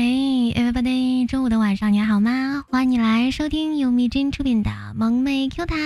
[0.00, 2.64] 哎，everybody，中午的晚上你好吗？
[2.70, 5.76] 欢迎你来收听由蜜真出品的萌妹 Q 弹。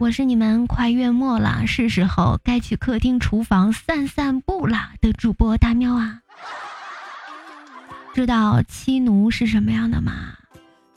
[0.00, 6.22] 我是你们快月末了，是时候该去客厅、厨房散散步了的主播大喵啊。
[8.14, 10.34] 知道妻奴是什么样的吗？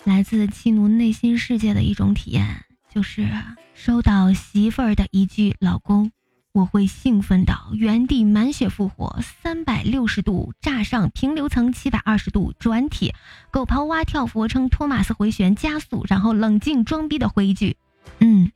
[0.03, 3.29] 来自妻奴内心世界的一种体验，就是
[3.75, 6.11] 收到媳妇儿的一句“老公”。
[6.53, 13.15] 我会兴奋到原地满血复活，三百六十度炸上平流层，七百二十度转体，
[13.51, 17.77] 狗刨蛙跳俯卧撑，托马斯回旋加速，然后冷静装逼的回一句
[18.19, 18.51] ：“嗯。”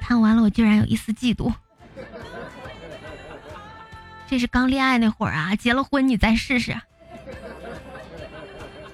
[0.00, 1.52] 看完了，我居然有一丝嫉妒。
[4.28, 6.80] 这是刚恋爱那会儿啊，结了婚你再试试。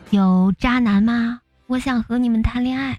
[0.09, 1.43] 有渣男吗？
[1.67, 2.99] 我想和你们谈恋爱。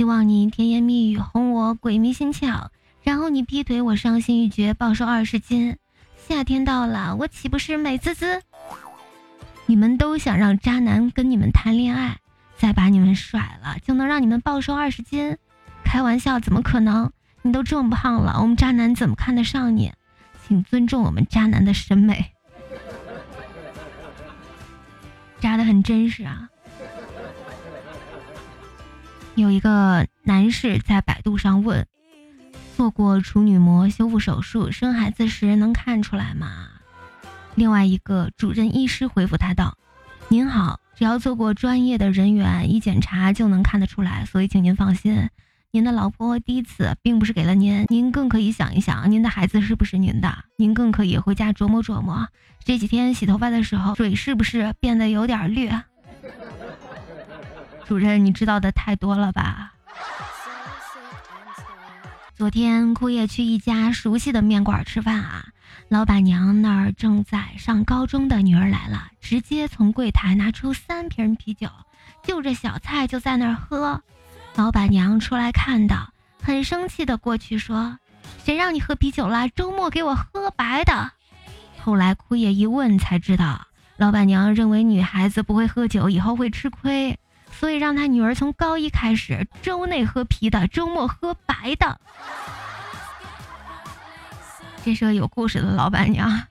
[0.00, 2.68] 希望你甜言蜜语哄我鬼迷心窍，
[3.02, 5.76] 然后你劈腿我伤心欲绝，暴瘦二十斤。
[6.26, 8.40] 夏天到了，我岂不是美滋滋？
[9.66, 12.16] 你们都想让渣男跟你们谈恋爱，
[12.56, 15.36] 再把你们甩了就能让你们暴瘦二十斤？
[15.84, 17.10] 开玩笑，怎么可能？
[17.42, 19.92] 你都这么胖了，我们渣男怎么看得上你？
[20.48, 22.32] 请尊重我们渣男的审美。
[25.40, 26.48] 渣的很真实啊。
[29.40, 31.86] 有一个男士在百度上问
[32.76, 36.68] ：“做过处女膜修复手术，生孩子时能看出来吗？”
[37.56, 39.78] 另外一个主任医师回复他道
[40.28, 45.30] ：“您好，只要做过专业的人员一检查就能看得出来，所以请您放心，
[45.70, 50.44] 您的老婆第一次并不是给了您，您更可以想一想，您的孩子是不是您的？
[50.56, 52.28] 您更可以回家琢磨琢磨，
[52.62, 55.70] 这几天洗头发的时候水是不是变得有点绿？”
[57.90, 59.72] 主任，你知道的太多了吧？
[62.36, 65.46] 昨天枯叶去一家熟悉的面馆吃饭啊，
[65.88, 71.68] 老板娘那儿正在上高中的女儿来了，直接从柜台拿出三瓶啤酒，
[72.22, 74.00] 就着小菜就在那儿喝。
[74.54, 77.98] 老板娘出来看到，很生气的过去说
[78.46, 79.48] ：“谁让你喝啤酒了？
[79.48, 81.10] 周末给我喝白的。”
[81.82, 87.18] 后来枯叶一问才知道，老板娘认为女孩子不会喝酒，以后会吃亏。
[87.60, 92.00] 所以让他女儿从高一开始，周内喝啤的，周末喝白的。
[94.82, 96.42] 这是个有故事的老板娘。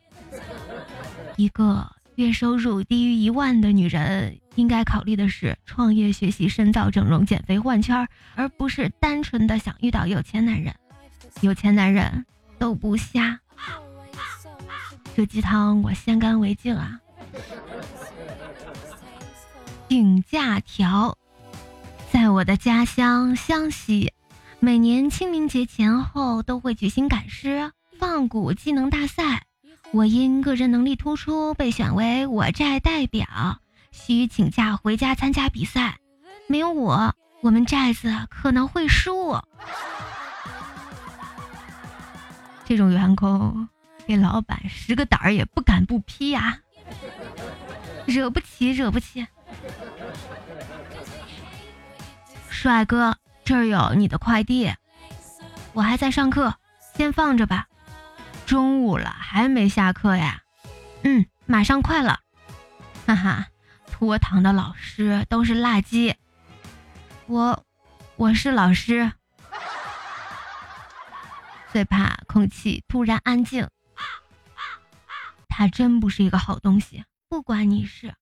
[1.36, 10.76] 一个月收入低于一万的女人，应该考虑的是创业、学习、深造、整容、减肥、换圈，而不是单纯的想遇到有钱男人。
[11.42, 12.24] 有钱男人
[12.60, 13.40] 都不瞎。
[15.16, 17.00] 这鸡汤我先干为敬啊。
[20.00, 21.18] 请假条，
[22.10, 24.14] 在我的家乡湘西，
[24.62, 29.44] 每年清明节前后都会举行赶尸、放蛊技能大赛。
[29.92, 33.28] 我因个人能力突出，被选为我寨代表，
[33.92, 35.98] 需请假回家参加比赛。
[36.48, 39.38] 没有我，我们寨子可能会输。
[42.64, 43.68] 这种员工，
[44.08, 46.60] 给老板十个胆儿也不敢不批呀！
[48.06, 49.28] 惹不起，惹不起。
[52.62, 54.76] 帅哥，这儿有你的快递。
[55.72, 56.56] 我还在上课，
[56.94, 57.70] 先放着吧。
[58.46, 60.42] 中午了还没下课呀？
[61.04, 62.20] 嗯，马上快了。
[63.08, 63.48] 哈哈，
[63.90, 66.14] 拖堂的老师都是垃圾。
[67.28, 67.64] 我，
[68.18, 69.14] 我是老师。
[71.72, 73.70] 最怕空气突然安静。
[75.48, 77.06] 他真不是一个好东西。
[77.30, 78.14] 不管你是。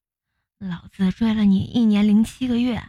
[0.60, 2.84] 老子追了你一年零七个月，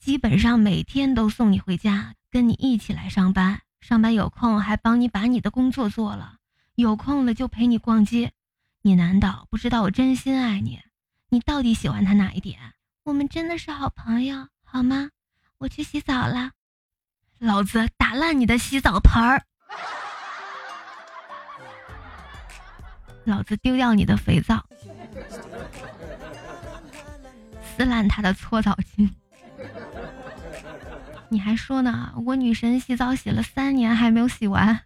[0.00, 3.60] 基本上每天都送你回家，跟你一起来上班。
[3.82, 6.36] 上班有空还帮你把你的工作做了，
[6.74, 8.32] 有空了就陪你逛街。
[8.80, 10.80] 你难道不知道我真心爱你？
[11.28, 12.58] 你到底喜欢他哪一点？
[13.04, 15.10] 我们真的是好朋友，好吗？
[15.58, 16.52] 我去洗澡了，
[17.38, 19.44] 老子打烂你的洗澡盆儿，
[23.24, 24.64] 老子丢掉你的肥皂。
[27.76, 29.10] 撕烂他的搓澡巾，
[31.32, 32.12] 你还说呢？
[32.26, 34.80] 我女神洗澡洗了三年还没有洗完，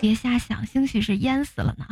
[0.00, 1.86] 别瞎想，兴许是淹死了呢。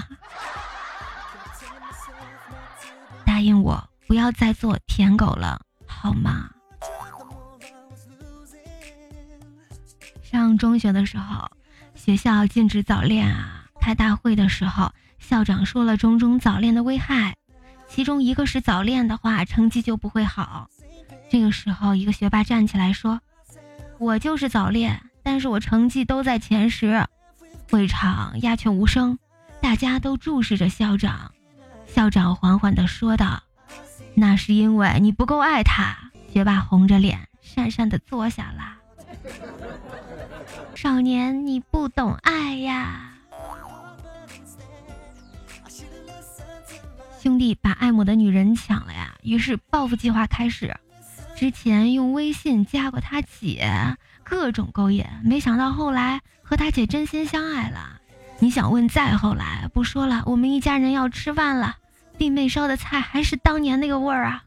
[3.27, 6.51] 答应我，不要再做舔狗了，好吗？
[10.23, 11.51] 上中学的时候，
[11.95, 13.67] 学校禁止早恋啊。
[13.79, 17.37] 开大会的时候，校长说了种种早恋的危害。
[17.89, 20.71] 其中一个是早恋的话，成绩就不会好。
[21.31, 23.21] 这个时候，一个学霸站起来说
[23.99, 27.07] ：“我就是早恋，但是我成绩都在前十。”
[27.71, 29.17] 会场鸦雀无声，
[29.61, 31.33] 大家都注视着校长。
[31.87, 33.45] 校长缓缓地说道
[34.15, 35.97] ：“那是因为你不够爱他。”
[36.33, 38.77] 学霸红着脸，讪讪地坐下了。
[40.75, 43.15] 少年，你不懂爱呀。
[47.21, 50.77] 兄弟把爱慕的女人抢了呀，于是报复计划开始。
[51.41, 57.99] 之前用微信加过他姐，各种勾引，没想到后来和他姐真心相爱了。
[58.41, 59.67] 你想问再后来？
[59.73, 61.79] 不说了，我们一家人要吃饭了。
[62.19, 64.45] 弟妹烧的菜还是当年那个味儿啊！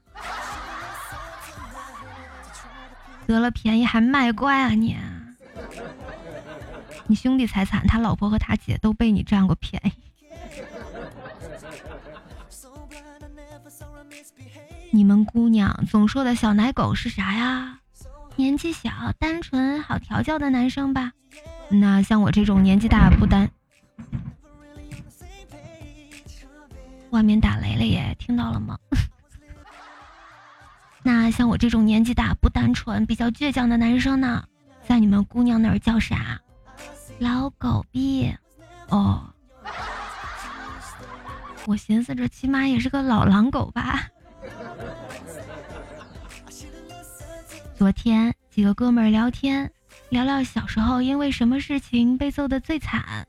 [3.26, 4.96] 得了便宜还卖乖啊你！
[7.08, 10.13] 你兄弟才惨，他老婆和他姐都被你占过便宜。
[14.96, 17.80] 你们姑娘总说的小奶狗是啥呀？
[18.36, 21.12] 年纪小、单纯、好调教的男生吧？
[21.68, 23.50] 那像我这种年纪大不单，
[27.10, 28.78] 外面打雷了耶，听到了吗？
[31.02, 34.46] 那像我这种年纪大不单纯、比较倔强的男生呢，
[34.88, 36.40] 在你们姑娘那儿叫啥？
[37.18, 38.32] 老狗逼？
[38.90, 39.34] 哦，
[41.66, 44.08] 我寻思着起码也是个老狼狗吧。
[47.84, 49.70] 昨天几个哥们儿聊天，
[50.08, 53.28] 聊聊小时候因为什么事情被揍得最惨。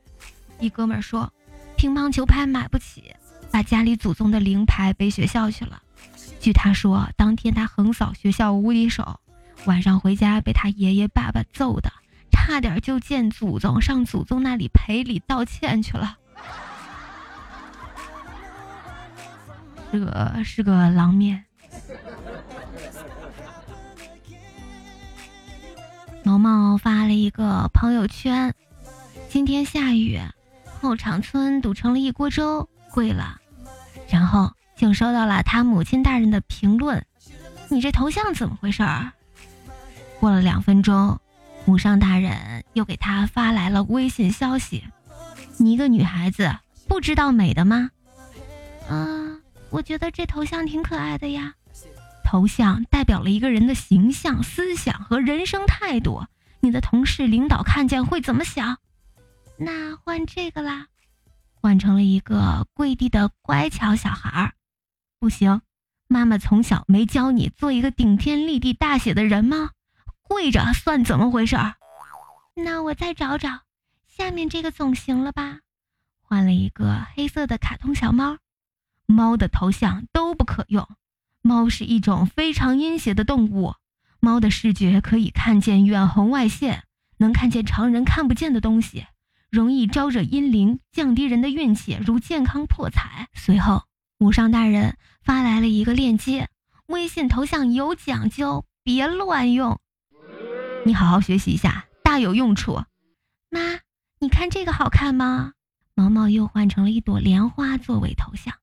[0.61, 1.29] 一哥们儿说，
[1.77, 3.13] 乒乓球拍买不起，
[3.51, 5.83] 把家里祖宗的灵牌背学校去了。
[6.39, 9.19] 据他说，当天他横扫学校无敌手，
[9.65, 11.93] 晚上回家被他爷爷爸爸揍的，
[12.31, 16.17] 差点就见祖宗，上祖宗那里赔礼道歉去了。
[19.91, 21.45] 是个是个狼面。
[26.35, 28.53] 毛毛发了一个朋友圈
[29.31, 30.19] ：“今天下雨，
[30.81, 33.41] 后场村堵成了一锅粥，贵了。”
[34.11, 37.07] 然后就收到了他母亲大人的评论
[37.71, 39.13] ：“你这头像怎么回事儿？”
[40.19, 41.21] 过了两分钟，
[41.67, 44.83] 母上大人又给他发来了微信消息
[45.59, 46.53] ：“你一个女孩子
[46.89, 47.91] 不知道美的吗
[48.91, 49.41] ？”“嗯，
[49.71, 51.55] 我觉得这头像挺可爱的呀。”
[52.25, 56.25] 头像代表了一个人的形象、思想和人生态度。
[56.61, 58.79] 你的同事、领导看见会怎么想？
[59.59, 60.89] 那换这个啦，
[61.53, 64.55] 换成了一个跪地的乖巧小孩儿。
[65.21, 65.61] 不行，
[66.09, 69.71] 妈妈从小没教你做一个顶天立地、大写的人吗？
[70.23, 71.75] 跪着算怎么回事儿？
[72.57, 73.61] 那我再找找，
[74.09, 75.61] 下面这个总行了吧？
[76.23, 78.39] 换了一个黑色的卡通小猫，
[79.07, 80.89] 猫的头像都不可用。
[81.47, 83.75] 猫是一种非常阴邪的动物，
[84.19, 86.85] 猫的视觉可以看见远红外线，
[87.19, 89.05] 能看见常人看不见的东西，
[89.51, 93.29] 容易招惹阴灵，降低人的运气，如健康破财。
[93.35, 93.83] 随后，
[94.17, 96.49] 母上大人发来了一个链接，
[96.87, 99.79] 微信头像有讲究，别乱用。
[100.87, 102.83] 你好好学习一下，大有用处。
[103.51, 103.61] 妈，
[104.19, 105.53] 你看这个好看吗？
[105.95, 108.55] 毛毛又换成了一朵莲花作为头像，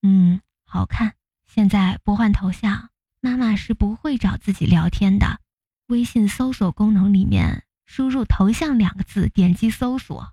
[0.00, 1.12] 嗯，好看。
[1.54, 2.88] 现在不换头像，
[3.20, 5.38] 妈妈是不会找自己聊天的。
[5.86, 10.32] 微信搜索功能里面输入“头像”两个字，点击搜索，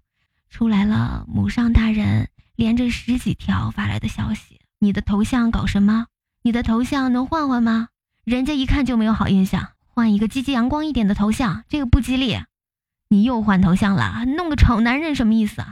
[0.49, 1.23] 出来了。
[1.27, 6.07] 母上大人连着十几条发来的消息：“你的头像搞什么？
[6.41, 7.89] 你的头像能换换吗？
[8.23, 12.39] 人家一看就没有好印象，换一个积极阳光一点的头像，这个不吉利。
[13.09, 15.63] 你又换头像了，弄个丑男人什么意思？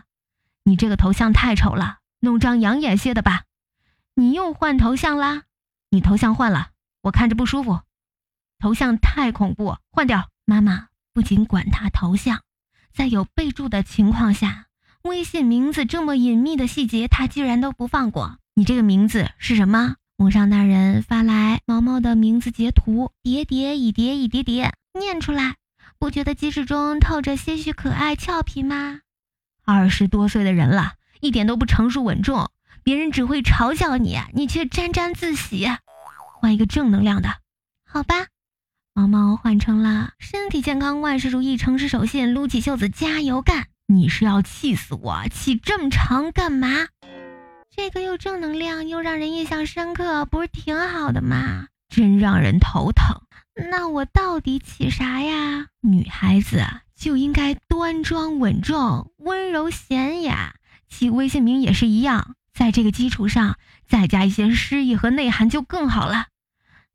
[0.65, 3.45] 你这个头像太丑了，弄张养眼些的吧。”
[4.15, 5.43] 你又换头像啦？
[5.91, 6.69] 你头像换了，
[7.01, 7.81] 我看着不舒服。
[8.59, 10.29] 头像太恐怖，换掉。
[10.45, 12.41] 妈妈不仅管他头像，
[12.93, 14.65] 在有备注的情况下，
[15.03, 18.37] 微信名字这么隐秘的细节，他居然都不放过。
[18.55, 19.95] 你这个名字是什么？
[20.17, 25.55] 母上大人发来毛毛的名字截图，叠叠一叠一叠叠，念出来，
[25.97, 28.99] 不觉得机智中透着些许可爱俏皮吗？
[29.63, 32.49] 二十多岁的人了，一点都不成熟稳重。
[32.89, 35.67] 别人只会嘲笑你，你却沾沾自喜。
[36.39, 37.29] 换一个正能量的，
[37.85, 38.15] 好吧？
[38.95, 43.67] 毛毛换成了身体健康，万事如意，城市守信，撸起袖子加油干。
[43.85, 45.21] 你是要气死我？
[45.29, 46.87] 起这么长干嘛？
[47.69, 51.67] 这个又正能量又让人印象深刻，不是挺好的吗？
[51.89, 53.21] 真让人头疼。
[53.69, 55.67] 那我到底起啥呀？
[55.83, 56.65] 女孩子
[56.95, 60.55] 就应该端庄稳重、温柔娴雅，
[60.89, 62.33] 起微信名也是一样。
[62.59, 66.25] 在这个基础上再加一些诗意和内涵就更好了。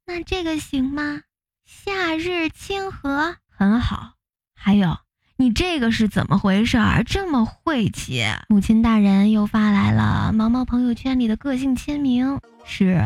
[0.04, 1.22] 那这个行吗？
[1.64, 4.12] 夏日清河很好。
[4.54, 4.98] 还有
[5.38, 7.02] 你这个是怎么回事儿？
[7.02, 8.26] 这么晦气！
[8.50, 13.02] 母亲大人又发来了毛毛朋友圈里的个性签名，是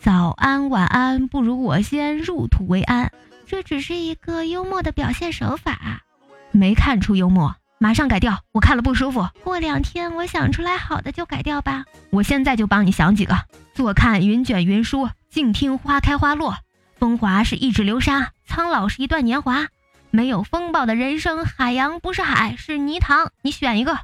[0.00, 3.12] 早安晚安，不如我先入土为安。
[3.46, 6.02] 这只是一个幽默的表现手法，
[6.50, 8.44] 没看出幽默，马上改掉。
[8.52, 9.26] 我看了不舒服。
[9.42, 11.86] 过两天我想出来好的就改掉吧。
[12.10, 13.34] 我现在就帮你想几个。
[13.72, 16.58] 坐看云卷云舒，静听花开花落。
[16.98, 19.68] 风华是一指流沙，苍老是一段年华。
[20.10, 23.32] 没有风暴的人生，海洋不是海，是泥塘。
[23.40, 23.98] 你选一个，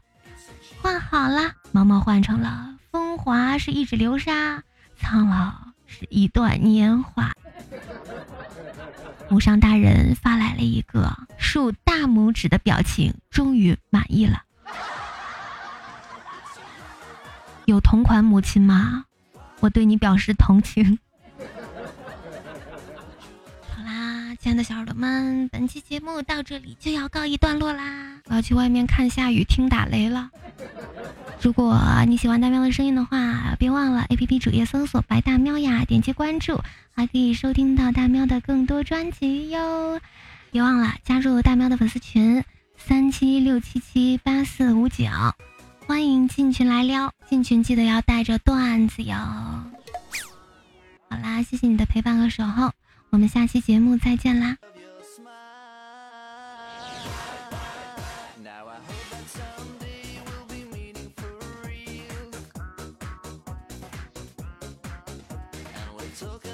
[0.81, 1.53] 换好了。
[1.73, 4.63] 毛毛换成了：风华是一指流沙，
[4.97, 5.53] 苍老
[5.85, 7.33] 是一段年华。
[9.29, 11.13] 无上大人发来了一个
[11.57, 14.43] 竖大拇指的表情，终于满意了。
[17.65, 19.07] 有同款母亲吗？
[19.61, 20.99] 我对你表示同情。
[23.75, 28.21] 好啦亲爱的小耳朵们，本期节目到这里就要告一段落啦！
[28.27, 30.29] 我要去外面看下雨、听打雷了。
[31.41, 36.61] 如果你喜欢大喵的声音的话，别忘了 A P P 主页搜索“白大喵”呀，点击关注，
[36.95, 39.99] 还可以收听到大喵的更多专辑哟。
[40.51, 42.43] 别忘了加入大喵的粉丝群
[42.77, 45.05] 三七六七七八四五九，
[45.87, 49.15] 欢迎进群来撩，进群记得要带着段子哟。
[49.15, 52.73] 好啦，谢谢你的陪伴和守候。
[53.11, 54.57] 我们下期节目再见啦
[66.19, 66.46] ！took